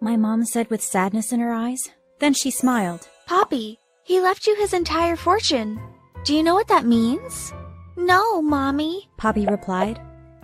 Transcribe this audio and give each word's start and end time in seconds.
My 0.00 0.16
mom 0.16 0.44
said 0.44 0.70
with 0.70 0.82
sadness 0.82 1.32
in 1.32 1.40
her 1.40 1.52
eyes. 1.52 1.90
Then 2.20 2.34
she 2.34 2.50
smiled. 2.50 3.08
Poppy, 3.26 3.78
he 4.04 4.20
left 4.20 4.46
you 4.46 4.54
his 4.56 4.72
entire 4.72 5.16
fortune. 5.16 5.80
Do 6.24 6.34
you 6.34 6.42
know 6.42 6.54
what 6.54 6.68
that 6.68 6.86
means? 6.86 7.52
No, 7.96 8.40
Mommy, 8.40 9.08
Poppy 9.16 9.46
replied. 9.46 10.00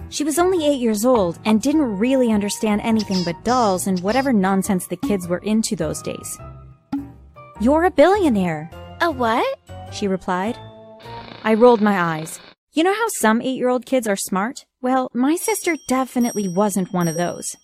She 0.08 0.25
was 0.25 0.38
only 0.38 0.66
eight 0.66 0.80
years 0.80 1.05
old 1.05 1.38
and 1.44 1.62
didn't 1.62 1.98
really 1.98 2.30
understand 2.32 2.80
anything 2.82 3.25
but 3.25 3.42
dolls 3.44 3.86
and 3.86 4.00
whatever 4.00 4.32
nonsense 4.32 4.86
the 4.86 4.97
kids 4.97 5.27
were 5.28 5.38
into 5.38 5.77
those 5.77 6.02
days. 6.02 6.38
You're 7.60 7.84
a 7.84 7.91
billionaire, 7.91 8.70
A 9.00 9.10
what? 9.10 9.58
she 9.92 10.08
replied. 10.08 10.58
I 11.44 11.55
rolled 11.55 11.80
my 11.80 12.00
eyes. 12.00 12.41
You 12.72 12.82
know 12.82 12.94
how 12.94 13.06
some 13.08 13.41
eight 13.41 13.56
year 13.56 13.69
old 13.69 13.86
kids 13.86 14.06
are 14.08 14.16
smart? 14.16 14.66
Well, 14.82 15.08
my 15.14 15.36
sister 15.36 15.77
definitely 15.88 16.48
wasn't 16.48 16.92
one 16.92 17.08
of 17.08 17.14
those. 17.16 17.55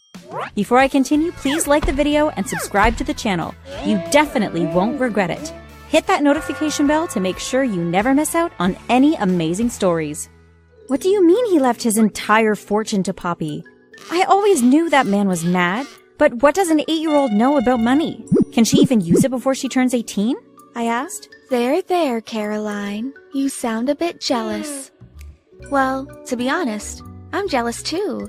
Before 0.55 0.79
I 0.79 0.89
continue, 0.89 1.33
please 1.33 1.67
like 1.67 1.87
the 1.87 1.93
video 1.93 2.29
and 2.31 2.49
subscribe 2.49 2.97
to 2.99 3.05
the 3.05 3.15
channel. 3.15 3.55
You 3.85 4.03
definitely 4.11 4.67
won't 4.67 5.01
regret 5.01 5.31
it. 5.31 5.53
Hit 5.89 6.07
that 6.07 6.23
notification 6.23 6.87
bell 6.87 7.09
to 7.09 7.21
make 7.21 7.39
sure 7.39 7.65
you 7.65 7.83
never 7.83 8.15
miss 8.15 8.35
out 8.35 8.53
on 8.59 8.77
any 8.89 9.15
amazing 9.17 9.71
stories. 9.71 10.29
What 10.89 11.01
do 11.01 11.09
you 11.09 11.25
mean 11.25 11.47
he 11.47 11.59
left 11.61 11.83
his 11.83 11.99
entire 11.99 12.55
fortune 12.55 13.03
to 13.05 13.15
Poppy? 13.15 13.65
I 14.11 14.25
always 14.25 14.63
knew 14.63 14.91
that 14.91 15.07
man 15.07 15.29
was 15.29 15.45
mad, 15.45 15.87
but 16.19 16.35
what 16.43 16.55
does 16.55 16.71
an 16.71 16.81
eight 16.81 17.01
year 17.01 17.15
old 17.15 17.33
know 17.33 17.57
about 17.57 17.81
money? 17.81 18.25
Can 18.53 18.65
she 18.65 18.79
even 18.79 19.01
use 19.01 19.25
it 19.25 19.31
before 19.31 19.55
she 19.55 19.69
turns 19.69 19.95
18? 19.95 20.37
I 20.75 20.85
asked. 20.85 21.29
There, 21.49 21.81
there, 21.83 22.21
Caroline. 22.21 23.13
You 23.35 23.49
sound 23.49 23.89
a 23.89 23.95
bit 23.95 24.21
jealous. 24.21 24.91
Well, 25.71 26.07
to 26.27 26.37
be 26.37 26.49
honest, 26.49 27.03
I'm 27.33 27.49
jealous 27.49 27.83
too. 27.83 28.29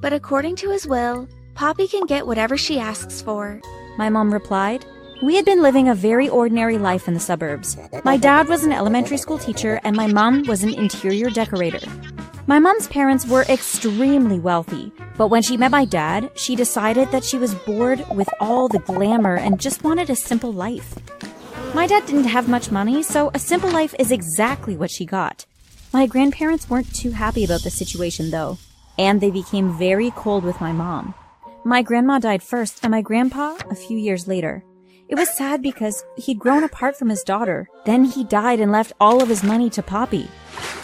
But 0.00 0.12
according 0.12 0.56
to 0.56 0.70
his 0.70 0.86
will, 0.86 1.28
Poppy 1.54 1.88
can 1.88 2.04
get 2.04 2.26
whatever 2.26 2.56
she 2.56 2.78
asks 2.78 3.22
for. 3.22 3.60
My 3.96 4.10
mom 4.10 4.32
replied. 4.32 4.84
We 5.22 5.36
had 5.36 5.46
been 5.46 5.62
living 5.62 5.88
a 5.88 5.94
very 5.94 6.28
ordinary 6.28 6.76
life 6.76 7.08
in 7.08 7.14
the 7.14 7.20
suburbs. 7.20 7.78
My 8.04 8.18
dad 8.18 8.48
was 8.48 8.64
an 8.64 8.72
elementary 8.72 9.16
school 9.16 9.38
teacher 9.38 9.80
and 9.82 9.96
my 9.96 10.06
mom 10.06 10.42
was 10.46 10.62
an 10.62 10.74
interior 10.74 11.30
decorator. 11.30 11.80
My 12.46 12.58
mom's 12.58 12.86
parents 12.88 13.26
were 13.26 13.42
extremely 13.48 14.38
wealthy, 14.38 14.92
but 15.16 15.28
when 15.28 15.42
she 15.42 15.56
met 15.56 15.70
my 15.70 15.86
dad, 15.86 16.30
she 16.36 16.54
decided 16.54 17.10
that 17.10 17.24
she 17.24 17.38
was 17.38 17.54
bored 17.54 18.04
with 18.10 18.28
all 18.38 18.68
the 18.68 18.78
glamour 18.80 19.36
and 19.36 19.58
just 19.58 19.82
wanted 19.82 20.10
a 20.10 20.16
simple 20.16 20.52
life. 20.52 20.94
My 21.74 21.86
dad 21.86 22.04
didn't 22.04 22.24
have 22.24 22.48
much 22.48 22.70
money, 22.70 23.02
so 23.02 23.30
a 23.32 23.38
simple 23.38 23.70
life 23.70 23.94
is 23.98 24.12
exactly 24.12 24.76
what 24.76 24.90
she 24.90 25.06
got. 25.06 25.46
My 25.92 26.06
grandparents 26.06 26.68
weren't 26.68 26.94
too 26.94 27.12
happy 27.12 27.44
about 27.44 27.62
the 27.62 27.70
situation 27.70 28.30
though, 28.30 28.58
and 28.98 29.20
they 29.20 29.30
became 29.30 29.76
very 29.76 30.10
cold 30.12 30.44
with 30.44 30.60
my 30.60 30.72
mom. 30.72 31.14
My 31.64 31.82
grandma 31.82 32.18
died 32.18 32.42
first 32.42 32.80
and 32.82 32.90
my 32.90 33.02
grandpa 33.02 33.56
a 33.70 33.74
few 33.74 33.98
years 33.98 34.28
later. 34.28 34.64
It 35.08 35.16
was 35.16 35.28
sad 35.28 35.62
because 35.62 36.04
he'd 36.16 36.38
grown 36.38 36.64
apart 36.64 36.96
from 36.96 37.08
his 37.08 37.22
daughter. 37.22 37.68
Then 37.84 38.04
he 38.04 38.24
died 38.24 38.60
and 38.60 38.72
left 38.72 38.92
all 39.00 39.22
of 39.22 39.28
his 39.28 39.44
money 39.44 39.70
to 39.70 39.82
Poppy. 39.82 40.28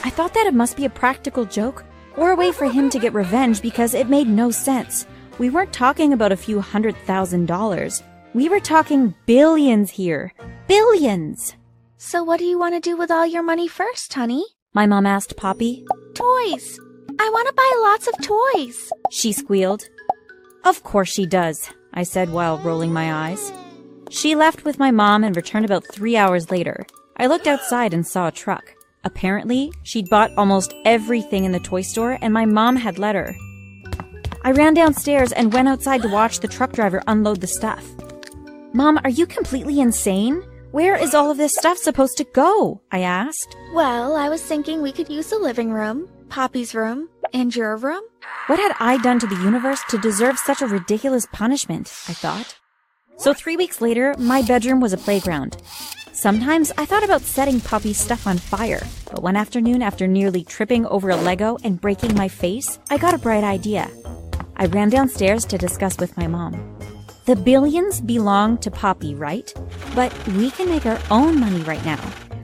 I 0.05 0.11
thought 0.11 0.35
that 0.35 0.47
it 0.47 0.55
must 0.55 0.77
be 0.77 0.85
a 0.85 0.91
practical 0.91 1.45
joke 1.45 1.85
or 2.17 2.31
a 2.31 2.37
way 2.37 2.53
for 2.53 2.71
him 2.71 2.91
to 2.91 2.99
get 2.99 3.15
revenge 3.15 3.63
because 3.63 3.95
it 3.95 4.09
made 4.09 4.29
no 4.29 4.51
sense. 4.51 5.07
We 5.39 5.51
weren't 5.51 5.73
talking 5.73 6.13
about 6.13 6.31
a 6.31 6.37
few 6.37 6.61
hundred 6.61 6.97
thousand 6.99 7.47
dollars. 7.47 8.03
We 8.35 8.49
were 8.49 8.61
talking 8.61 9.15
billions 9.27 9.91
here. 9.91 10.33
Billions! 10.69 11.57
So 11.97 12.23
what 12.23 12.39
do 12.39 12.45
you 12.45 12.59
want 12.59 12.75
to 12.75 12.81
do 12.81 12.97
with 12.97 13.11
all 13.11 13.27
your 13.27 13.43
money 13.43 13.69
first, 13.69 14.13
honey? 14.15 14.45
My 14.73 14.87
mom 14.87 15.07
asked 15.07 15.37
Poppy. 15.37 15.85
Toys. 16.15 16.79
I 17.25 17.31
want 17.31 17.47
to 17.47 17.55
buy 17.55 17.73
lots 17.83 18.09
of 18.09 18.15
toys. 18.21 18.93
She 19.11 19.31
squealed. 19.31 19.89
Of 20.65 20.83
course 20.83 21.09
she 21.09 21.25
does, 21.25 21.71
I 21.95 22.03
said 22.03 22.31
while 22.31 22.59
rolling 22.59 22.93
my 22.93 23.29
eyes. 23.29 23.53
She 24.11 24.35
left 24.35 24.65
with 24.65 24.81
my 24.81 24.91
mom 24.91 25.23
and 25.23 25.37
returned 25.37 25.65
about 25.65 25.87
three 25.87 26.17
hours 26.17 26.51
later. 26.51 26.85
I 27.19 27.29
looked 27.29 27.47
outside 27.47 27.95
and 27.95 28.05
saw 28.05 28.27
a 28.27 28.33
truck. 28.33 28.75
Apparently, 29.05 29.73
she'd 29.85 30.11
bought 30.11 30.37
almost 30.37 30.75
everything 30.85 31.45
in 31.45 31.53
the 31.53 31.61
toy 31.61 31.83
store 31.83 32.19
and 32.21 32.35
my 32.35 32.45
mom 32.45 32.75
had 32.75 32.99
let 32.99 33.15
her. 33.15 33.37
I 34.43 34.51
ran 34.51 34.75
downstairs 34.75 35.31
and 35.31 35.53
went 35.53 35.69
outside 35.69 36.03
to 36.03 36.09
watch 36.09 36.41
the 36.41 36.49
truck 36.49 36.73
driver 36.73 37.05
unload 37.07 37.41
the 37.41 37.47
stuff. 37.47 37.89
Mom, 38.73 38.99
are 39.05 39.11
you 39.11 39.27
completely 39.27 39.79
insane? 39.79 40.43
Where 40.73 40.97
is 40.97 41.15
all 41.15 41.31
of 41.31 41.37
this 41.37 41.55
stuff 41.55 41.79
supposed 41.79 42.17
to 42.17 42.25
go? 42.25 42.81
I 42.91 43.03
asked. 43.03 43.57
Well, 43.75 44.17
I 44.17 44.29
was 44.29 44.43
thinking 44.43 44.83
we 44.83 44.91
could 44.91 45.09
use 45.09 45.31
the 45.31 45.39
living 45.39 45.71
room, 45.71 46.09
Poppy's 46.33 46.75
room, 46.75 47.11
and 47.35 47.55
your 47.55 47.77
room. 47.77 48.03
What 48.47 48.59
had 48.59 48.75
I 48.81 48.97
done 48.97 49.19
to 49.19 49.27
the 49.27 49.43
universe 49.43 49.83
to 49.91 49.99
deserve 49.99 50.39
such 50.39 50.63
a 50.63 50.67
ridiculous 50.67 51.27
punishment? 51.31 51.89
I 52.09 52.15
thought. 52.15 52.57
So 53.19 53.35
three 53.35 53.59
weeks 53.59 53.83
later, 53.83 54.15
my 54.19 54.41
bedroom 54.41 54.81
was 54.81 54.95
a 54.95 54.97
playground. 54.97 55.59
Sometimes 56.15 56.73
I 56.79 56.87
thought 56.87 57.05
about 57.05 57.21
setting 57.21 57.61
Poppy's 57.61 57.99
stuff 57.99 58.27
on 58.27 58.39
fire, 58.39 58.81
but 59.11 59.23
one 59.23 59.37
afternoon, 59.37 59.83
after 59.83 60.07
nearly 60.07 60.43
tripping 60.43 60.87
over 60.87 61.11
a 61.11 61.17
Lego 61.17 61.59
and 61.65 61.79
breaking 61.79 62.15
my 62.15 62.29
face, 62.29 62.79
I 62.89 62.97
got 62.97 63.13
a 63.13 63.19
bright 63.19 63.45
idea. 63.45 63.91
I 64.57 64.65
ran 64.65 64.89
downstairs 64.89 65.45
to 65.45 65.59
discuss 65.59 65.99
with 65.99 66.17
my 66.17 66.29
mom. 66.29 66.79
The 67.27 67.37
billions 67.37 68.01
belong 68.01 68.57
to 68.59 68.71
Poppy, 68.71 69.15
right? 69.15 69.53
But 69.95 70.17
we 70.29 70.51
can 70.51 70.71
make 70.71 70.87
our 70.87 70.99
own 71.11 71.39
money 71.39 71.61
right 71.61 71.85
now. 71.85 72.01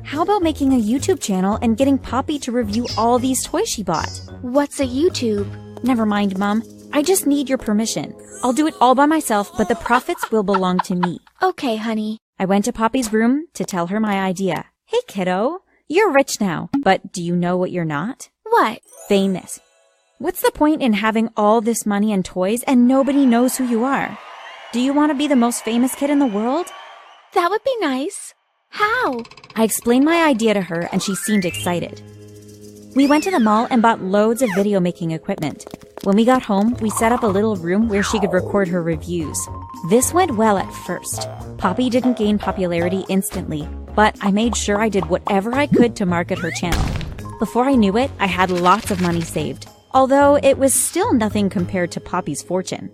How 0.08 0.22
about 0.22 0.42
making 0.42 0.72
a 0.72 0.82
YouTube 0.82 1.20
channel 1.20 1.58
and 1.60 1.76
getting 1.76 1.98
Poppy 1.98 2.38
to 2.38 2.50
review 2.50 2.86
all 2.96 3.18
these 3.18 3.44
toys 3.44 3.68
she 3.68 3.82
bought? 3.82 4.22
What's 4.40 4.80
a 4.80 4.86
YouTube? 4.86 5.84
Never 5.84 6.06
mind, 6.06 6.38
Mom. 6.38 6.62
I 6.94 7.02
just 7.02 7.26
need 7.26 7.46
your 7.46 7.58
permission. 7.58 8.14
I'll 8.42 8.54
do 8.54 8.66
it 8.66 8.74
all 8.80 8.94
by 8.94 9.04
myself, 9.04 9.52
but 9.58 9.68
the 9.68 9.74
profits 9.74 10.30
will 10.30 10.42
belong 10.42 10.78
to 10.86 10.94
me. 10.94 11.18
Okay, 11.42 11.76
honey. 11.76 12.16
I 12.38 12.46
went 12.46 12.64
to 12.64 12.72
Poppy's 12.72 13.12
room 13.12 13.48
to 13.52 13.66
tell 13.66 13.88
her 13.88 14.00
my 14.00 14.18
idea. 14.18 14.64
Hey, 14.86 15.00
kiddo, 15.06 15.58
you're 15.88 16.10
rich 16.10 16.40
now, 16.40 16.70
but 16.82 17.12
do 17.12 17.22
you 17.22 17.36
know 17.36 17.58
what 17.58 17.70
you're 17.70 17.84
not? 17.84 18.30
What? 18.44 18.80
Famous. 19.08 19.60
What's 20.16 20.40
the 20.40 20.52
point 20.52 20.80
in 20.80 20.94
having 20.94 21.28
all 21.36 21.60
this 21.60 21.84
money 21.84 22.14
and 22.14 22.24
toys 22.24 22.62
and 22.62 22.88
nobody 22.88 23.26
knows 23.26 23.58
who 23.58 23.64
you 23.66 23.84
are? 23.84 24.18
Do 24.72 24.80
you 24.80 24.94
want 24.94 25.10
to 25.10 25.18
be 25.18 25.26
the 25.26 25.36
most 25.36 25.66
famous 25.66 25.94
kid 25.94 26.08
in 26.08 26.18
the 26.18 26.24
world? 26.24 26.68
That 27.34 27.50
would 27.50 27.62
be 27.62 27.76
nice. 27.78 28.32
How? 28.70 29.22
I 29.56 29.64
explained 29.64 30.04
my 30.04 30.26
idea 30.26 30.54
to 30.54 30.60
her 30.60 30.88
and 30.92 31.02
she 31.02 31.14
seemed 31.14 31.44
excited. 31.44 32.02
We 32.94 33.06
went 33.06 33.24
to 33.24 33.30
the 33.30 33.40
mall 33.40 33.66
and 33.70 33.80
bought 33.80 34.02
loads 34.02 34.42
of 34.42 34.50
video 34.54 34.80
making 34.80 35.12
equipment. 35.12 35.66
When 36.04 36.16
we 36.16 36.24
got 36.24 36.42
home, 36.42 36.74
we 36.80 36.90
set 36.90 37.12
up 37.12 37.22
a 37.22 37.26
little 37.26 37.56
room 37.56 37.88
where 37.88 38.02
she 38.02 38.20
could 38.20 38.32
record 38.32 38.68
her 38.68 38.82
reviews. 38.82 39.38
This 39.88 40.12
went 40.12 40.36
well 40.36 40.58
at 40.58 40.72
first. 40.86 41.28
Poppy 41.58 41.90
didn't 41.90 42.18
gain 42.18 42.38
popularity 42.38 43.04
instantly, 43.08 43.68
but 43.94 44.16
I 44.20 44.30
made 44.30 44.56
sure 44.56 44.80
I 44.80 44.88
did 44.88 45.06
whatever 45.06 45.54
I 45.54 45.66
could 45.66 45.96
to 45.96 46.06
market 46.06 46.38
her 46.38 46.50
channel. 46.50 46.84
Before 47.38 47.64
I 47.64 47.74
knew 47.74 47.96
it, 47.96 48.10
I 48.18 48.26
had 48.26 48.50
lots 48.50 48.90
of 48.90 49.00
money 49.00 49.22
saved, 49.22 49.68
although 49.92 50.36
it 50.42 50.58
was 50.58 50.74
still 50.74 51.12
nothing 51.14 51.48
compared 51.50 51.92
to 51.92 52.00
Poppy's 52.00 52.42
fortune. 52.42 52.90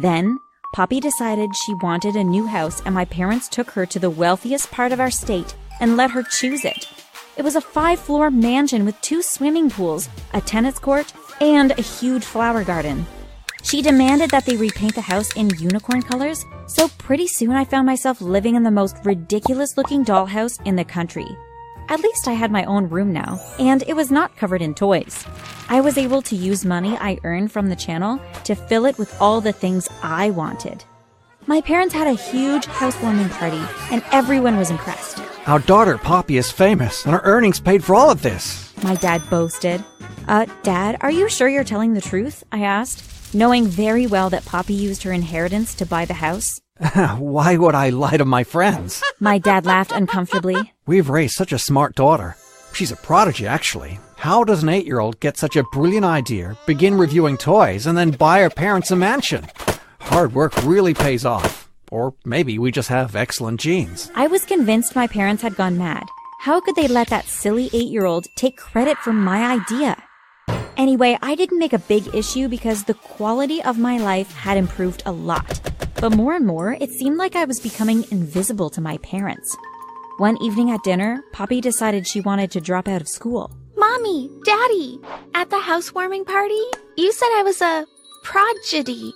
Then, 0.00 0.38
Poppy 0.72 1.00
decided 1.00 1.54
she 1.54 1.74
wanted 1.74 2.16
a 2.16 2.24
new 2.24 2.46
house, 2.46 2.80
and 2.86 2.94
my 2.94 3.04
parents 3.04 3.46
took 3.46 3.70
her 3.72 3.84
to 3.84 3.98
the 3.98 4.08
wealthiest 4.08 4.70
part 4.70 4.90
of 4.90 5.00
our 5.00 5.10
state 5.10 5.54
and 5.80 5.98
let 5.98 6.10
her 6.10 6.22
choose 6.22 6.64
it. 6.64 6.88
It 7.36 7.42
was 7.42 7.56
a 7.56 7.60
five 7.60 8.00
floor 8.00 8.30
mansion 8.30 8.86
with 8.86 8.98
two 9.02 9.20
swimming 9.20 9.68
pools, 9.68 10.08
a 10.32 10.40
tennis 10.40 10.78
court, 10.78 11.12
and 11.42 11.72
a 11.72 11.82
huge 11.82 12.24
flower 12.24 12.64
garden. 12.64 13.04
She 13.62 13.82
demanded 13.82 14.30
that 14.30 14.46
they 14.46 14.56
repaint 14.56 14.94
the 14.94 15.02
house 15.02 15.30
in 15.36 15.50
unicorn 15.58 16.00
colors, 16.00 16.42
so 16.66 16.88
pretty 16.96 17.26
soon 17.26 17.52
I 17.52 17.66
found 17.66 17.84
myself 17.84 18.22
living 18.22 18.54
in 18.54 18.62
the 18.62 18.70
most 18.70 18.96
ridiculous 19.04 19.76
looking 19.76 20.06
dollhouse 20.06 20.58
in 20.64 20.76
the 20.76 20.86
country. 20.86 21.26
At 21.88 22.00
least 22.00 22.28
I 22.28 22.32
had 22.32 22.50
my 22.50 22.64
own 22.64 22.88
room 22.88 23.12
now, 23.12 23.40
and 23.58 23.82
it 23.86 23.94
was 23.94 24.10
not 24.10 24.36
covered 24.36 24.62
in 24.62 24.74
toys. 24.74 25.24
I 25.68 25.80
was 25.80 25.98
able 25.98 26.22
to 26.22 26.36
use 26.36 26.64
money 26.64 26.96
I 26.98 27.18
earned 27.24 27.52
from 27.52 27.68
the 27.68 27.76
channel 27.76 28.20
to 28.44 28.54
fill 28.54 28.86
it 28.86 28.98
with 28.98 29.14
all 29.20 29.40
the 29.40 29.52
things 29.52 29.88
I 30.02 30.30
wanted. 30.30 30.84
My 31.46 31.60
parents 31.60 31.92
had 31.92 32.06
a 32.06 32.12
huge 32.12 32.66
housewarming 32.66 33.28
party, 33.30 33.60
and 33.90 34.02
everyone 34.12 34.56
was 34.56 34.70
impressed. 34.70 35.20
Our 35.46 35.58
daughter 35.58 35.98
Poppy 35.98 36.36
is 36.36 36.50
famous, 36.50 37.04
and 37.04 37.14
her 37.14 37.20
earnings 37.24 37.60
paid 37.60 37.82
for 37.82 37.94
all 37.94 38.10
of 38.10 38.22
this. 38.22 38.72
My 38.82 38.94
dad 38.94 39.22
boasted. 39.28 39.84
Uh, 40.28 40.46
Dad, 40.62 40.98
are 41.00 41.10
you 41.10 41.28
sure 41.28 41.48
you're 41.48 41.64
telling 41.64 41.94
the 41.94 42.00
truth? 42.00 42.44
I 42.52 42.62
asked 42.62 43.34
knowing 43.34 43.66
very 43.66 44.06
well 44.06 44.30
that 44.30 44.44
Poppy 44.44 44.74
used 44.74 45.02
her 45.02 45.12
inheritance 45.12 45.74
to 45.74 45.86
buy 45.86 46.04
the 46.04 46.14
house. 46.14 46.61
Why 47.18 47.56
would 47.56 47.76
I 47.76 47.90
lie 47.90 48.16
to 48.16 48.24
my 48.24 48.42
friends? 48.42 49.02
My 49.20 49.38
dad 49.38 49.64
laughed 49.66 49.92
uncomfortably. 49.92 50.72
We've 50.84 51.08
raised 51.08 51.34
such 51.34 51.52
a 51.52 51.58
smart 51.58 51.94
daughter. 51.94 52.34
She's 52.74 52.90
a 52.90 52.96
prodigy, 52.96 53.46
actually. 53.46 54.00
How 54.16 54.42
does 54.42 54.64
an 54.64 54.68
eight 54.68 54.84
year 54.84 54.98
old 54.98 55.20
get 55.20 55.36
such 55.36 55.54
a 55.54 55.62
brilliant 55.70 56.04
idea, 56.04 56.58
begin 56.66 56.98
reviewing 56.98 57.36
toys, 57.38 57.86
and 57.86 57.96
then 57.96 58.10
buy 58.10 58.40
her 58.40 58.50
parents 58.50 58.90
a 58.90 58.96
mansion? 58.96 59.46
Hard 60.00 60.34
work 60.34 60.56
really 60.64 60.92
pays 60.92 61.24
off. 61.24 61.68
Or 61.92 62.14
maybe 62.24 62.58
we 62.58 62.72
just 62.72 62.88
have 62.88 63.14
excellent 63.14 63.60
genes. 63.60 64.10
I 64.16 64.26
was 64.26 64.44
convinced 64.44 64.96
my 64.96 65.06
parents 65.06 65.42
had 65.42 65.54
gone 65.54 65.78
mad. 65.78 66.04
How 66.40 66.60
could 66.60 66.74
they 66.74 66.88
let 66.88 67.08
that 67.08 67.26
silly 67.26 67.70
eight 67.72 67.90
year 67.90 68.06
old 68.06 68.26
take 68.34 68.56
credit 68.56 68.98
for 68.98 69.12
my 69.12 69.52
idea? 69.52 70.02
Anyway, 70.76 71.16
I 71.22 71.36
didn't 71.36 71.60
make 71.60 71.74
a 71.74 71.78
big 71.78 72.12
issue 72.12 72.48
because 72.48 72.84
the 72.84 72.94
quality 72.94 73.62
of 73.62 73.78
my 73.78 73.98
life 73.98 74.32
had 74.32 74.56
improved 74.56 75.04
a 75.06 75.12
lot. 75.12 75.60
But 76.02 76.16
more 76.16 76.34
and 76.34 76.44
more, 76.44 76.72
it 76.80 76.90
seemed 76.90 77.16
like 77.16 77.36
I 77.36 77.44
was 77.44 77.60
becoming 77.60 78.04
invisible 78.10 78.68
to 78.70 78.80
my 78.80 78.96
parents. 78.98 79.56
One 80.18 80.36
evening 80.42 80.72
at 80.72 80.82
dinner, 80.82 81.22
Poppy 81.30 81.60
decided 81.60 82.08
she 82.08 82.20
wanted 82.20 82.50
to 82.50 82.60
drop 82.60 82.88
out 82.88 83.00
of 83.00 83.06
school. 83.06 83.52
Mommy, 83.76 84.28
Daddy, 84.44 84.98
at 85.32 85.48
the 85.50 85.60
housewarming 85.60 86.24
party, 86.24 86.60
you 86.96 87.12
said 87.12 87.28
I 87.28 87.42
was 87.44 87.62
a 87.62 87.86
prodigy. 88.24 89.14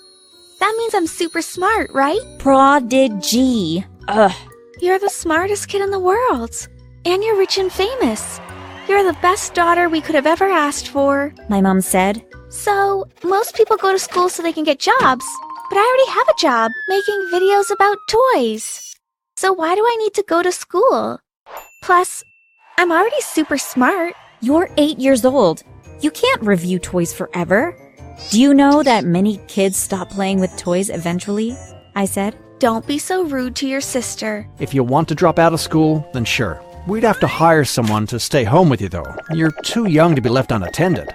That 0.61 0.77
means 0.79 0.95
I'm 0.95 1.09
super 1.09 1.43
smart, 1.43 1.91
right? 1.93 2.21
Prodigy. 2.39 3.85
Ugh. 4.07 4.33
You're 4.81 5.01
the 5.01 5.11
smartest 5.11 5.67
kid 5.67 5.83
in 5.83 5.91
the 5.91 5.99
world. 5.99 6.69
And 7.05 7.25
you're 7.25 7.37
rich 7.37 7.59
and 7.59 7.73
famous. 7.73 8.41
You're 8.89 9.03
the 9.03 9.19
best 9.21 9.55
daughter 9.55 9.89
we 9.89 10.01
could 10.01 10.15
have 10.15 10.27
ever 10.27 10.49
asked 10.49 10.87
for. 10.87 11.35
My 11.49 11.61
mom 11.61 11.81
said. 11.81 12.25
So, 12.49 13.09
most 13.25 13.57
people 13.57 13.77
go 13.77 13.91
to 13.91 13.99
school 13.99 14.29
so 14.29 14.41
they 14.41 14.53
can 14.53 14.63
get 14.63 14.79
jobs, 14.79 15.27
but 15.69 15.79
I 15.79 15.81
already 15.81 16.11
have 16.19 16.29
a 16.29 16.41
job 16.41 16.73
making 16.89 17.29
videos 17.33 17.71
about 17.71 17.99
toys. 18.09 18.95
So 19.37 19.53
why 19.53 19.75
do 19.75 19.83
I 19.83 19.97
need 19.97 20.15
to 20.15 20.25
go 20.27 20.43
to 20.43 20.53
school? 20.53 21.21
Plus, 21.83 22.23
I'm 22.79 22.93
already 22.93 23.21
super 23.21 23.59
smart. 23.59 24.15
You're 24.41 24.71
eight 24.77 24.99
years 24.99 25.25
old. 25.25 25.63
You 26.01 26.11
can't 26.11 26.43
review 26.43 26.79
toys 26.79 27.13
forever. 27.13 27.77
Do 28.31 28.41
you 28.41 28.55
know 28.55 28.83
that 28.83 29.05
many 29.05 29.39
kids 29.47 29.77
stop 29.77 30.11
playing 30.11 30.41
with 30.41 30.57
toys 30.57 30.89
eventually? 30.89 31.57
I 31.95 32.07
said. 32.07 32.37
Don't 32.59 32.87
be 32.87 32.99
so 32.99 33.25
rude 33.25 33.55
to 33.57 33.69
your 33.69 33.83
sister. 33.83 34.49
If 34.59 34.73
you 34.73 34.83
want 34.83 35.09
to 35.09 35.15
drop 35.15 35.39
out 35.39 35.53
of 35.53 35.61
school, 35.61 36.09
then 36.15 36.25
sure. 36.25 36.59
We'd 36.89 37.03
have 37.03 37.21
to 37.21 37.27
hire 37.27 37.65
someone 37.65 38.07
to 38.07 38.19
stay 38.19 38.45
home 38.45 38.71
with 38.71 38.81
you, 38.81 38.89
though. 38.89 39.15
You're 39.31 39.51
too 39.63 39.89
young 39.89 40.15
to 40.17 40.23
be 40.23 40.31
left 40.31 40.53
unattended. 40.53 41.15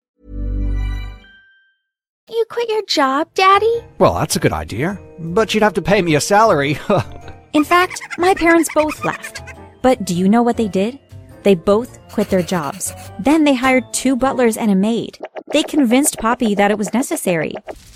You 2.31 2.45
quit 2.49 2.69
your 2.69 2.85
job, 2.85 3.27
Daddy? 3.33 3.83
Well, 3.97 4.13
that's 4.13 4.37
a 4.37 4.39
good 4.39 4.53
idea. 4.53 4.97
But 5.19 5.53
you'd 5.53 5.63
have 5.63 5.73
to 5.73 5.81
pay 5.81 6.01
me 6.01 6.15
a 6.15 6.21
salary. 6.21 6.79
In 7.53 7.65
fact, 7.65 8.01
my 8.17 8.33
parents 8.33 8.69
both 8.73 9.03
left. 9.03 9.41
But 9.81 10.05
do 10.05 10.15
you 10.15 10.29
know 10.29 10.41
what 10.41 10.55
they 10.55 10.69
did? 10.69 10.97
They 11.43 11.55
both 11.55 11.99
quit 12.07 12.29
their 12.29 12.41
jobs. 12.41 12.93
Then 13.19 13.43
they 13.43 13.53
hired 13.53 13.91
two 13.91 14.15
butlers 14.15 14.55
and 14.55 14.71
a 14.71 14.75
maid. 14.75 15.19
They 15.51 15.61
convinced 15.61 16.19
Poppy 16.19 16.55
that 16.55 16.71
it 16.71 16.77
was 16.77 16.93
necessary. 16.93 17.53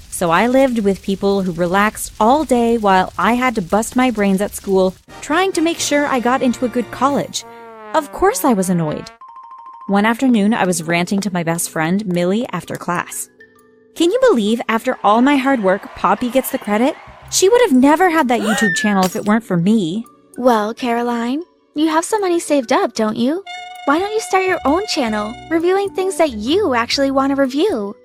So 0.10 0.32
I 0.32 0.48
lived 0.48 0.80
with 0.80 1.01
people 1.01 1.42
who 1.42 1.54
relaxed 1.54 2.12
all 2.20 2.44
day 2.44 2.77
while 2.77 3.13
I 3.18 3.36
had 3.36 3.56
to 3.56 3.62
bust 3.62 3.96
my 3.96 4.12
brains 4.12 4.42
at 4.42 4.54
school 4.54 4.96
trying 5.22 5.54
to 5.54 5.62
make 5.62 5.80
sure 5.80 6.08
I 6.08 6.20
got 6.20 6.42
into 6.42 6.65
a 6.65 6.70
good 6.70 6.92
college. 6.92 7.46
Of 7.94 8.12
course 8.12 8.44
I 8.44 8.51
was 8.51 8.70
annoyed. 8.70 9.10
One 9.88 10.06
afternoon, 10.06 10.54
I 10.54 10.65
was 10.65 10.84
ranting 10.84 11.22
to 11.22 11.32
my 11.32 11.44
best 11.44 11.70
friend, 11.70 12.06
Millie, 12.06 12.46
after 12.51 12.75
class. 12.75 13.30
Can 13.96 14.12
you 14.12 14.20
believe 14.20 14.62
after 14.68 15.00
all 15.06 15.22
my 15.22 15.38
hard 15.38 15.64
work, 15.64 15.84
Poppy 15.96 16.30
gets 16.30 16.52
the 16.52 16.58
credit? 16.58 16.96
She 17.32 17.48
would 17.48 17.62
have 17.62 17.72
never 17.72 18.10
had 18.10 18.28
that 18.28 18.42
YouTube 18.42 18.75
channel 18.75 19.06
if 19.06 19.16
it 19.16 19.24
weren't 19.24 19.46
for 19.46 19.56
me. 19.56 20.06
Well, 20.38 20.74
Caroline, 20.74 21.44
you 21.75 21.88
have 21.88 22.04
some 22.04 22.20
money 22.20 22.42
saved 22.42 22.74
up, 22.74 22.94
don't 22.94 23.16
you? 23.16 23.42
Why 23.86 23.98
don't 23.98 24.12
you 24.12 24.20
start 24.20 24.46
your 24.46 24.60
own 24.66 24.86
channel, 24.88 25.34
reviewing 25.50 25.90
things 25.92 26.18
that 26.18 26.32
you 26.32 26.74
actually 26.74 27.10
want 27.12 27.34
to 27.34 27.42
review? 27.42 27.96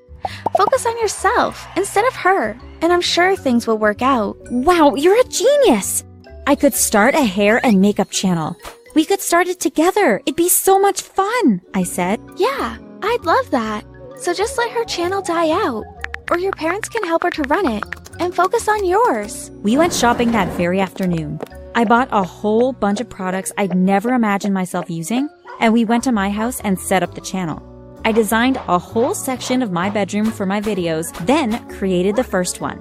Focus 0.57 0.87
on 0.87 0.97
yourself 1.01 1.67
instead 1.77 2.07
of 2.07 2.15
her, 2.15 2.57
and 2.83 2.93
I'm 2.93 3.01
sure 3.01 3.35
things 3.35 3.67
will 3.67 3.79
work 3.79 4.01
out. 4.01 4.37
Wow, 4.51 4.95
you're 4.95 5.21
a 5.21 5.25
genius! 5.25 6.05
I 6.47 6.55
could 6.55 6.75
start 6.75 7.17
a 7.17 7.25
hair 7.25 7.65
and 7.67 7.81
makeup 7.81 8.11
channel. 8.11 8.57
We 8.95 9.05
could 9.05 9.21
start 9.21 9.49
it 9.49 9.59
together. 9.59 10.21
It'd 10.25 10.37
be 10.37 10.49
so 10.49 10.79
much 10.79 11.03
fun, 11.03 11.63
I 11.75 11.83
said. 11.83 12.21
Yeah, 12.37 12.79
I'd 13.03 13.25
love 13.25 13.51
that. 13.51 13.85
So 14.21 14.35
just 14.35 14.59
let 14.59 14.71
her 14.73 14.85
channel 14.85 15.23
die 15.23 15.51
out, 15.51 15.87
or 16.31 16.39
your 16.39 16.53
parents 16.53 16.91
can 16.91 17.03
help 17.05 17.23
her 17.23 17.31
to 17.31 17.43
run 17.45 17.67
it, 17.67 17.83
and 18.19 18.35
focus 18.35 18.69
on 18.69 18.85
yours. 18.85 19.51
We 19.63 19.79
went 19.79 19.95
shopping 19.95 20.31
that 20.33 20.53
very 20.59 20.79
afternoon. 20.79 21.41
I 21.75 21.87
bought 21.87 22.09
a 22.13 22.23
whole 22.23 22.75
bunch 22.75 23.01
of 23.01 23.09
products 23.09 23.51
I'd 23.57 23.75
never 23.75 24.13
imagined 24.13 24.53
myself 24.53 24.91
using, 24.91 25.31
and 25.59 25.73
we 25.73 25.87
went 25.87 26.05
to 26.05 26.13
my 26.13 26.29
house 26.29 26.61
and 26.61 26.79
set 26.79 27.03
up 27.03 27.15
the 27.15 27.23
channel. 27.23 27.63
I 28.05 28.13
designed 28.13 28.59
a 28.69 28.79
whole 28.79 29.15
section 29.15 29.63
of 29.63 29.73
my 29.73 29.89
bedroom 29.89 30.31
for 30.31 30.45
my 30.45 30.61
videos, 30.61 31.17
then 31.25 31.67
created 31.71 32.15
the 32.15 32.23
first 32.23 32.61
one. 32.61 32.79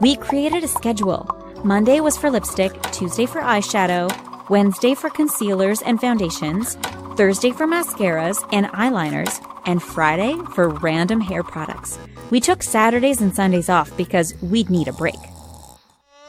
We 0.00 0.14
created 0.14 0.62
a 0.62 0.68
schedule. 0.68 1.28
Monday 1.64 1.98
was 1.98 2.16
for 2.16 2.30
lipstick, 2.30 2.80
Tuesday 2.92 3.26
for 3.26 3.40
eyeshadow, 3.40 4.08
Wednesday 4.50 4.94
for 4.94 5.10
concealers 5.10 5.82
and 5.82 6.00
foundations, 6.00 6.76
Thursday 7.16 7.50
for 7.50 7.66
mascaras 7.66 8.38
and 8.52 8.66
eyeliners, 8.66 9.42
and 9.66 9.82
Friday 9.82 10.36
for 10.54 10.68
random 10.68 11.20
hair 11.20 11.42
products. 11.42 11.98
We 12.30 12.40
took 12.40 12.62
Saturdays 12.62 13.20
and 13.20 13.34
Sundays 13.34 13.68
off 13.68 13.94
because 13.96 14.40
we'd 14.42 14.70
need 14.70 14.88
a 14.88 14.92
break. 14.92 15.18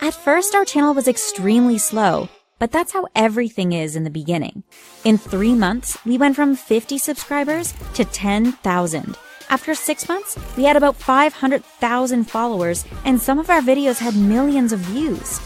At 0.01 0.13
first, 0.13 0.53
our 0.53 0.65
channel 0.65 0.93
was 0.93 1.07
extremely 1.07 1.77
slow, 1.77 2.29
but 2.59 2.71
that's 2.71 2.91
how 2.91 3.07
everything 3.15 3.73
is 3.73 3.95
in 3.95 4.03
the 4.03 4.09
beginning. 4.09 4.63
In 5.03 5.17
three 5.17 5.53
months, 5.53 5.97
we 6.05 6.17
went 6.17 6.35
from 6.35 6.55
50 6.55 6.97
subscribers 6.97 7.73
to 7.93 8.05
10,000. 8.05 9.17
After 9.49 9.73
six 9.75 10.09
months, 10.09 10.37
we 10.57 10.65
had 10.65 10.75
about 10.75 10.97
500,000 10.97 12.23
followers, 12.25 12.85
and 13.05 13.21
some 13.21 13.39
of 13.39 13.49
our 13.49 13.61
videos 13.61 13.99
had 13.99 14.15
millions 14.15 14.73
of 14.73 14.79
views. 14.79 15.39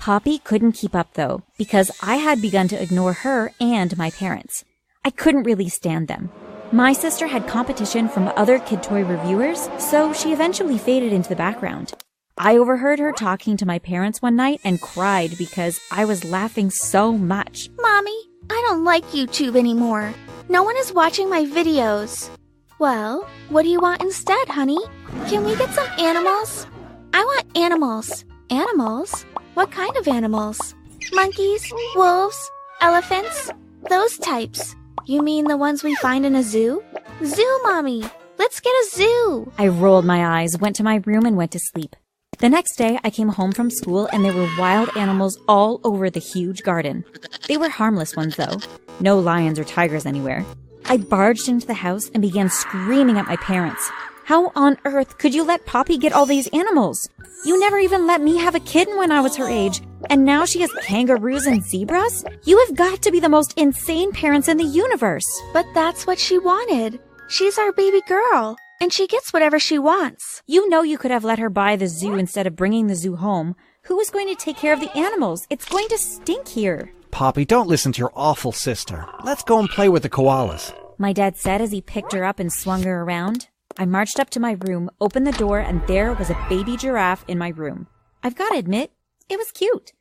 Poppy 0.00 0.38
couldn't 0.38 0.72
keep 0.72 0.96
up 0.96 1.14
though, 1.14 1.42
because 1.58 1.90
I 2.02 2.16
had 2.16 2.42
begun 2.42 2.66
to 2.68 2.82
ignore 2.82 3.12
her 3.12 3.52
and 3.60 3.96
my 3.96 4.10
parents. 4.10 4.64
I 5.04 5.10
couldn't 5.10 5.44
really 5.44 5.68
stand 5.68 6.08
them. 6.08 6.30
My 6.72 6.94
sister 6.94 7.26
had 7.26 7.46
competition 7.46 8.08
from 8.08 8.32
other 8.34 8.58
kid 8.58 8.82
toy 8.82 9.04
reviewers, 9.04 9.68
so 9.78 10.14
she 10.14 10.32
eventually 10.32 10.78
faded 10.78 11.12
into 11.12 11.28
the 11.28 11.36
background. 11.36 11.92
I 12.38 12.56
overheard 12.56 12.98
her 12.98 13.12
talking 13.12 13.58
to 13.58 13.66
my 13.66 13.78
parents 13.78 14.22
one 14.22 14.36
night 14.36 14.62
and 14.64 14.80
cried 14.80 15.36
because 15.36 15.78
I 15.90 16.06
was 16.06 16.24
laughing 16.24 16.70
so 16.70 17.12
much. 17.12 17.68
Mommy, 17.78 18.16
I 18.48 18.64
don't 18.66 18.84
like 18.84 19.04
YouTube 19.08 19.54
anymore. 19.54 20.14
No 20.48 20.62
one 20.62 20.78
is 20.78 20.94
watching 20.94 21.28
my 21.28 21.44
videos. 21.44 22.30
Well, 22.78 23.28
what 23.50 23.64
do 23.64 23.68
you 23.68 23.78
want 23.78 24.00
instead, 24.00 24.48
honey? 24.48 24.80
Can 25.28 25.44
we 25.44 25.54
get 25.56 25.68
some 25.74 25.88
animals? 25.98 26.66
I 27.12 27.22
want 27.22 27.54
animals. 27.54 28.24
Animals? 28.48 29.26
What 29.52 29.70
kind 29.70 29.94
of 29.98 30.08
animals? 30.08 30.74
Monkeys, 31.12 31.70
wolves, 31.94 32.50
elephants? 32.80 33.50
Those 33.90 34.16
types. 34.16 34.74
You 35.04 35.20
mean 35.22 35.46
the 35.46 35.56
ones 35.56 35.82
we 35.82 35.96
find 35.96 36.24
in 36.24 36.36
a 36.36 36.44
zoo? 36.44 36.80
Zoo, 37.24 37.60
mommy! 37.64 38.04
Let's 38.38 38.60
get 38.60 38.70
a 38.70 38.88
zoo! 38.90 39.52
I 39.58 39.66
rolled 39.66 40.04
my 40.04 40.40
eyes, 40.40 40.56
went 40.58 40.76
to 40.76 40.84
my 40.84 41.02
room, 41.04 41.26
and 41.26 41.36
went 41.36 41.50
to 41.52 41.58
sleep. 41.58 41.96
The 42.38 42.48
next 42.48 42.76
day, 42.76 43.00
I 43.02 43.10
came 43.10 43.28
home 43.28 43.50
from 43.50 43.68
school 43.68 44.08
and 44.12 44.24
there 44.24 44.32
were 44.32 44.48
wild 44.58 44.96
animals 44.96 45.38
all 45.48 45.80
over 45.82 46.08
the 46.08 46.20
huge 46.20 46.62
garden. 46.62 47.04
They 47.48 47.56
were 47.56 47.68
harmless 47.68 48.14
ones, 48.14 48.36
though. 48.36 48.60
No 49.00 49.18
lions 49.18 49.58
or 49.58 49.64
tigers 49.64 50.06
anywhere. 50.06 50.44
I 50.84 50.98
barged 50.98 51.48
into 51.48 51.66
the 51.66 51.74
house 51.74 52.08
and 52.10 52.22
began 52.22 52.48
screaming 52.48 53.18
at 53.18 53.26
my 53.26 53.36
parents. 53.36 53.90
How 54.24 54.52
on 54.54 54.78
earth 54.84 55.18
could 55.18 55.34
you 55.34 55.44
let 55.44 55.66
Poppy 55.66 55.98
get 55.98 56.12
all 56.12 56.26
these 56.26 56.48
animals? 56.48 57.08
You 57.44 57.58
never 57.58 57.78
even 57.78 58.06
let 58.06 58.20
me 58.20 58.36
have 58.38 58.54
a 58.54 58.60
kitten 58.60 58.96
when 58.96 59.10
I 59.10 59.20
was 59.20 59.36
her 59.36 59.48
age, 59.48 59.80
and 60.10 60.24
now 60.24 60.44
she 60.44 60.60
has 60.60 60.72
kangaroos 60.82 61.46
and 61.46 61.62
zebras? 61.62 62.24
You 62.44 62.58
have 62.60 62.76
got 62.76 63.02
to 63.02 63.10
be 63.10 63.20
the 63.20 63.28
most 63.28 63.58
insane 63.58 64.12
parents 64.12 64.48
in 64.48 64.56
the 64.56 64.64
universe. 64.64 65.26
But 65.52 65.66
that's 65.74 66.06
what 66.06 66.18
she 66.18 66.38
wanted. 66.38 67.00
She's 67.28 67.58
our 67.58 67.72
baby 67.72 68.00
girl 68.06 68.56
and 68.82 68.92
she 68.92 69.06
gets 69.06 69.32
whatever 69.32 69.60
she 69.60 69.78
wants. 69.78 70.42
You 70.48 70.68
know 70.68 70.82
you 70.82 70.98
could 70.98 71.12
have 71.12 71.24
let 71.24 71.38
her 71.38 71.48
buy 71.48 71.76
the 71.76 71.86
zoo 71.86 72.14
instead 72.16 72.48
of 72.48 72.56
bringing 72.56 72.88
the 72.88 72.96
zoo 72.96 73.14
home. 73.14 73.54
Who 73.82 74.00
is 74.00 74.10
going 74.10 74.26
to 74.26 74.34
take 74.34 74.56
care 74.56 74.72
of 74.72 74.80
the 74.80 74.90
animals? 74.98 75.46
It's 75.50 75.68
going 75.68 75.86
to 75.88 75.98
stink 75.98 76.48
here. 76.48 76.92
Poppy, 77.12 77.44
don't 77.44 77.68
listen 77.68 77.92
to 77.92 78.00
your 78.00 78.12
awful 78.16 78.50
sister. 78.50 79.06
Let's 79.22 79.44
go 79.44 79.60
and 79.60 79.68
play 79.68 79.88
with 79.88 80.02
the 80.02 80.10
koalas. 80.10 80.74
My 80.98 81.12
dad 81.12 81.36
said 81.36 81.60
as 81.60 81.70
he 81.70 81.80
picked 81.80 82.12
her 82.12 82.24
up 82.24 82.40
and 82.40 82.52
swung 82.52 82.82
her 82.82 83.02
around. 83.02 83.46
I 83.78 83.84
marched 83.84 84.20
up 84.20 84.30
to 84.30 84.40
my 84.40 84.56
room, 84.66 84.90
opened 85.00 85.26
the 85.26 85.32
door, 85.32 85.58
and 85.58 85.86
there 85.86 86.12
was 86.12 86.30
a 86.30 86.46
baby 86.48 86.76
giraffe 86.76 87.24
in 87.28 87.38
my 87.38 87.48
room. 87.48 87.86
I've 88.22 88.36
got 88.36 88.50
to 88.50 88.58
admit, 88.58 88.92
it 89.28 89.38
was 89.38 89.50
cute. 89.52 89.92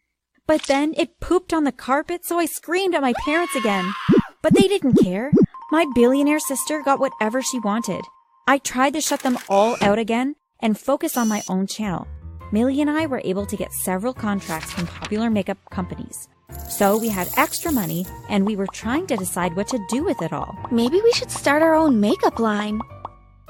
But 0.48 0.63
then 0.63 0.94
it 0.98 1.20
pooped 1.20 1.54
on 1.54 1.63
the 1.63 1.72
carpet, 1.72 2.25
so 2.25 2.38
I 2.38 2.46
screamed 2.46 2.96
at 2.96 3.01
my 3.01 3.13
parents 3.25 3.56
again. 3.56 3.94
But 4.42 4.54
they 4.54 4.68
didn't 4.68 5.01
care. 5.01 5.32
My 5.72 5.86
billionaire 5.96 6.40
sister 6.40 6.82
got 6.84 7.00
whatever 7.00 7.42
she 7.42 7.60
wanted. 7.60 8.01
I 8.48 8.58
tried 8.58 8.94
to 8.94 9.01
shut 9.01 9.22
them 9.22 9.38
all 9.48 9.78
out 9.82 10.00
again 10.00 10.36
and 10.60 10.78
focus 10.78 11.16
on 11.16 11.28
my 11.28 11.42
own 11.48 11.68
channel. 11.68 12.08
Millie 12.51 12.82
and 12.82 12.90
I 12.90 13.06
were 13.06 13.22
able 13.24 13.46
to 13.46 13.56
get 13.56 13.72
several 13.72 14.13
contracts 14.13 14.72
from 14.72 14.88
popular 14.88 15.30
makeup 15.30 15.58
companies. 15.70 16.28
So 16.70 16.98
we 16.98 17.08
had 17.08 17.30
extra 17.38 17.72
money 17.72 18.06
and 18.30 18.46
we 18.46 18.58
were 18.58 18.68
trying 18.68 19.08
to 19.08 19.16
decide 19.16 19.56
what 19.56 19.70
to 19.70 19.80
do 19.90 20.04
with 20.04 20.22
it 20.22 20.34
all. 20.34 20.58
Maybe 20.70 21.00
we 21.01 21.13
should 21.13 21.32
start 21.32 21.62
our 21.62 21.75
own 21.75 22.01
makeup 22.01 22.40
line. 22.40 22.82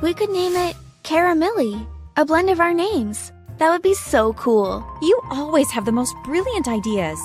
We 0.02 0.16
could 0.16 0.32
name 0.32 0.56
it 0.56 0.76
Caramilly, 1.04 1.86
a 2.18 2.26
blend 2.26 2.50
of 2.50 2.60
our 2.60 2.74
names. 2.74 3.32
That 3.60 3.70
would 3.70 3.84
be 3.84 3.94
so 3.94 4.34
cool. 4.34 4.84
You 5.04 5.22
always 5.30 5.70
have 5.70 5.86
the 5.86 5.92
most 5.92 6.16
brilliant 6.24 6.68
ideas. 6.68 7.20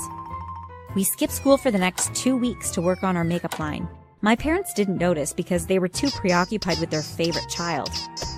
We 0.94 1.02
skipped 1.02 1.32
school 1.32 1.56
for 1.56 1.70
the 1.70 1.78
next 1.78 2.14
two 2.14 2.36
weeks 2.36 2.70
to 2.72 2.82
work 2.82 3.02
on 3.02 3.16
our 3.16 3.24
makeup 3.24 3.58
line. 3.58 3.88
My 4.20 4.36
parents 4.36 4.74
didn't 4.74 4.98
notice 4.98 5.32
because 5.32 5.66
they 5.66 5.78
were 5.78 5.88
too 5.88 6.10
preoccupied 6.10 6.78
with 6.78 6.90
their 6.90 7.02
favorite 7.02 7.48
child. 7.48 7.88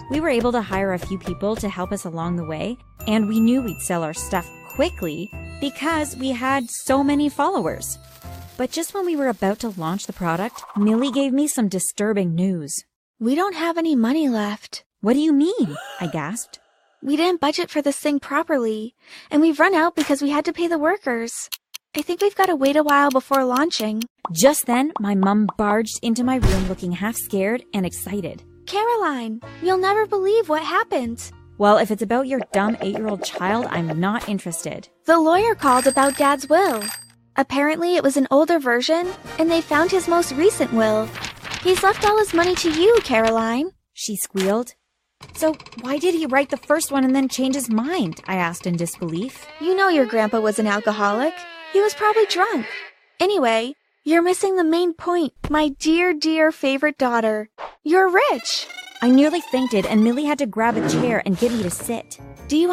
We 0.09 0.21
were 0.21 0.29
able 0.29 0.53
to 0.53 0.63
hire 0.63 0.93
a 0.93 0.99
few 0.99 1.19
people 1.19 1.57
to 1.57 1.69
help 1.69 1.91
us 1.91 2.05
along 2.05 2.37
the 2.37 2.45
way, 2.47 2.79
and 3.09 3.27
we 3.27 3.41
knew 3.41 3.61
we'd 3.61 3.81
sell 3.81 4.05
our 4.05 4.15
stuff 4.15 4.49
quickly 4.69 5.29
because 5.61 6.17
we 6.17 6.31
had 6.31 6.71
so 6.71 7.03
many 7.03 7.29
followers. 7.29 7.99
But 8.57 8.71
just 8.71 8.95
when 8.95 9.05
we 9.05 9.17
were 9.17 9.29
about 9.29 9.59
to 9.61 9.71
launch 9.71 10.07
the 10.07 10.13
product, 10.13 10.63
Millie 10.77 11.11
gave 11.11 11.33
me 11.33 11.49
some 11.49 11.69
disturbing 11.69 12.37
news. 12.37 12.85
We 13.21 13.35
don't 13.35 13.57
have 13.57 13.77
any 13.77 13.97
money 13.97 14.29
left. 14.29 14.85
What 15.01 15.15
do 15.15 15.19
you 15.19 15.33
mean? 15.33 15.77
I 16.01 16.07
gasped. 16.07 16.61
We 17.03 17.17
didn't 17.17 17.41
budget 17.41 17.69
for 17.69 17.83
this 17.83 17.99
thing 17.99 18.21
properly, 18.21 18.95
and 19.29 19.43
we've 19.43 19.59
run 19.59 19.75
out 19.75 19.97
because 19.97 20.23
we 20.23 20.31
had 20.31 20.45
to 20.45 20.53
pay 20.53 20.69
the 20.69 20.79
workers. 20.79 21.51
I 21.97 22.03
think 22.03 22.21
we've 22.21 22.37
got 22.37 22.47
to 22.47 22.55
wait 22.55 22.77
a 22.77 22.85
while 22.85 23.11
before 23.11 23.45
launching. 23.45 24.05
Just 24.31 24.67
then, 24.67 24.93
my 25.01 25.17
mum 25.17 25.49
barged 25.57 25.99
into 26.01 26.23
my 26.23 26.37
room 26.37 26.69
looking 26.69 26.93
half 26.93 27.17
scared 27.17 27.65
and 27.75 27.85
excited. 27.85 28.45
Caroline, 28.67 29.41
you'll 29.63 29.79
never 29.79 30.07
believe 30.07 30.49
what 30.49 30.63
happened. 30.63 31.33
Well, 31.57 31.79
if 31.79 31.91
it's 31.91 32.03
about 32.03 32.29
your 32.29 32.43
dumb 32.53 32.77
eight 32.83 32.97
year 32.97 33.09
old 33.09 33.25
child, 33.25 33.67
I'm 33.71 33.99
not 33.99 34.29
interested. 34.29 34.89
The 35.07 35.19
lawyer 35.19 35.57
called 35.57 35.89
about 35.89 36.17
Dad's 36.19 36.49
will. 36.49 36.85
Apparently, 37.35 37.97
it 37.97 38.05
was 38.05 38.17
an 38.17 38.29
older 38.31 38.61
version, 38.61 39.11
and 39.41 39.51
they 39.51 39.61
found 39.61 39.91
his 39.91 40.07
most 40.07 40.31
recent 40.35 40.73
will. 40.73 41.09
He's 41.63 41.83
left 41.83 42.05
all 42.07 42.19
his 42.19 42.33
money 42.33 42.55
to 42.57 42.71
you, 42.71 42.99
Caroline. 43.03 43.73
She 43.93 44.17
squealed. 44.17 44.75
So, 45.35 45.55
why 45.81 45.99
did 45.99 46.15
he 46.15 46.27
write 46.27 46.51
the 46.51 46.57
first 46.57 46.93
one 46.93 47.05
and 47.05 47.15
then 47.15 47.29
change 47.29 47.57
his 47.57 47.69
mind? 47.69 48.21
I 48.27 48.37
asked 48.37 48.67
in 48.67 48.77
disbelief. 48.77 49.47
You 49.61 49.75
know 49.75 49.89
your 49.89 50.07
grandpa 50.07 50.41
was 50.41 50.59
an 50.59 50.69
alcoholic. 50.69 51.35
He 51.73 51.81
was 51.81 51.95
probably 51.95 52.27
drunk. 52.27 52.67
Anyway, 53.19 53.75
you're 54.05 54.23
missing 54.23 54.57
the 54.57 54.65
main 54.65 54.95
point, 54.95 55.33
my 55.51 55.71
dear, 55.71 56.15
dear 56.15 56.53
favorite 56.53 56.97
daughter. 56.97 57.51
You're 57.83 58.09
rich. 58.09 58.69
I 59.03 59.11
nearly 59.11 59.41
fainted, 59.41 59.85
and 59.87 60.05
Millie 60.05 60.25
had 60.25 60.39
to 60.39 60.47
grab 60.47 60.77
a 60.77 60.89
chair 60.89 61.23
and 61.27 61.39
get 61.39 61.53
me 61.53 61.63
to 61.65 61.71
sit. 61.71 62.19
Do 62.47 62.57
you 62.57 62.73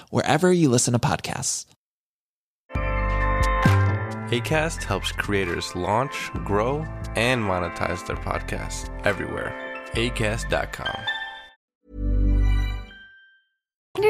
wherever 0.09 0.51
you 0.51 0.69
listen 0.69 0.93
to 0.93 0.99
podcasts. 0.99 1.65
ACAST 4.31 4.83
helps 4.83 5.11
creators 5.11 5.75
launch, 5.75 6.31
grow, 6.45 6.85
and 7.15 7.43
monetize 7.43 8.05
their 8.07 8.15
podcasts 8.15 8.89
everywhere. 9.05 9.53
ACAST.com. 9.93 10.95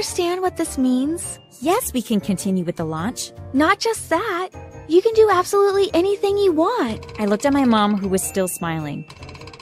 understand 0.02 0.42
what 0.42 0.58
this 0.58 0.78
means? 0.78 1.38
Yes, 1.60 1.94
we 1.94 2.02
can 2.02 2.20
continue 2.20 2.64
with 2.64 2.78
the 2.78 2.86
launch. 2.86 3.34
Not 3.54 3.80
just 3.80 4.10
that. 4.10 4.50
You 4.88 5.00
can 5.00 5.14
do 5.14 5.30
absolutely 5.30 5.92
anything 5.94 6.38
you 6.38 6.54
want. 6.54 7.06
I 7.20 7.26
looked 7.26 7.46
at 7.46 7.54
my 7.54 7.66
mom, 7.66 7.98
who 7.98 8.08
was 8.08 8.24
still 8.24 8.48
smiling. 8.48 9.06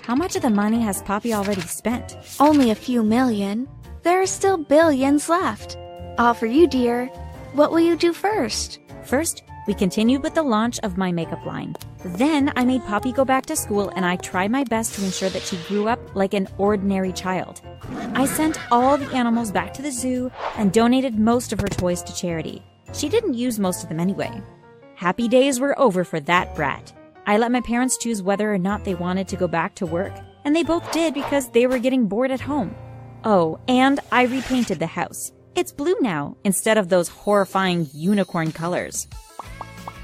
How 0.04 0.16
much 0.16 0.38
of 0.38 0.42
the 0.42 0.50
money 0.50 0.80
has 0.82 1.02
Poppy 1.02 1.34
already 1.34 1.62
spent? 1.62 2.16
Only 2.40 2.70
a 2.72 2.76
few 2.76 3.04
million. 3.04 3.68
There 4.04 4.22
are 4.22 4.26
still 4.28 4.58
billions 4.58 5.28
left. 5.28 5.78
All 6.20 6.34
for 6.34 6.48
you, 6.48 6.68
dear. 6.68 7.06
What 7.54 7.72
will 7.72 7.80
you 7.80 7.96
do 7.96 8.12
first? 8.12 8.80
First, 9.06 9.44
we 9.68 9.74
continued 9.74 10.22
with 10.22 10.36
the 10.36 10.44
launch 10.44 10.78
of 10.84 10.98
my 10.98 11.14
makeup 11.14 11.46
line. 11.46 11.78
Then 12.04 12.52
I 12.58 12.66
made 12.66 12.84
Poppy 12.84 13.14
go 13.14 13.24
back 13.24 13.46
to 13.46 13.56
school 13.56 13.88
and 13.96 14.06
I 14.06 14.18
tried 14.18 14.52
my 14.52 14.66
best 14.66 14.96
to 14.96 15.06
ensure 15.06 15.30
that 15.30 15.44
she 15.44 15.56
grew 15.70 15.88
up 15.88 16.18
like 16.18 16.34
an 16.34 16.50
ordinary 16.58 17.14
child. 17.14 17.62
I 18.16 18.26
sent 18.26 18.60
all 18.70 18.98
the 18.98 19.16
animals 19.16 19.50
back 19.50 19.74
to 19.76 19.82
the 19.82 19.92
zoo 19.92 20.30
and 20.58 20.74
donated 20.74 21.18
most 21.18 21.54
of 21.54 21.62
her 21.62 21.70
toys 21.70 22.04
to 22.04 22.14
charity. 22.14 22.62
She 22.94 23.08
didn't 23.08 23.36
use 23.36 23.58
most 23.58 23.84
of 23.84 23.88
them 23.88 24.02
anyway. 24.02 24.44
Happy 24.96 25.30
days 25.30 25.62
were 25.62 25.80
over 25.80 26.04
for 26.04 26.20
that 26.20 26.54
brat. 26.54 26.92
I 27.28 27.38
let 27.38 27.54
my 27.54 27.62
parents 27.62 27.98
choose 27.98 28.22
whether 28.22 28.54
or 28.54 28.58
not 28.58 28.84
they 28.84 28.96
wanted 28.96 29.30
to 29.30 29.38
go 29.38 29.48
back 29.48 29.74
to 29.76 29.86
work, 29.86 30.12
and 30.44 30.54
they 30.54 30.64
both 30.64 30.92
did 30.92 31.14
because 31.14 31.50
they 31.50 31.66
were 31.66 31.80
getting 31.80 32.08
bored 32.08 32.32
at 32.32 32.42
home. 32.42 32.76
Oh, 33.24 33.58
and 33.70 34.02
I 34.12 34.24
repainted 34.24 34.80
the 34.80 34.88
house. 34.88 35.32
It's 35.60 35.74
blue 35.74 35.98
now 36.00 36.38
instead 36.46 36.78
of 36.78 36.88
those 36.88 37.10
horrifying 37.10 37.90
unicorn 37.94 38.54
colors. 38.54 39.10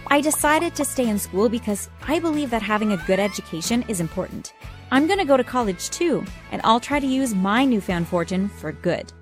I 0.08 0.20
decided 0.20 0.76
to 0.76 0.84
stay 0.84 1.08
in 1.08 1.18
school 1.18 1.48
because 1.48 1.90
I 2.06 2.20
believe 2.20 2.50
that 2.50 2.62
having 2.62 2.92
a 2.92 2.98
good 3.08 3.22
education 3.22 3.86
is 3.88 4.02
important. 4.02 4.54
I'm 4.92 5.08
going 5.08 5.20
to 5.20 5.24
go 5.24 5.38
to 5.38 5.46
college 5.46 5.90
too, 5.92 6.26
and 6.52 6.60
I'll 6.66 6.82
try 6.82 7.00
to 7.00 7.08
use 7.08 7.34
my 7.34 7.64
newfound 7.64 8.10
fortune 8.10 8.50
for 8.50 8.74
good. 8.74 9.14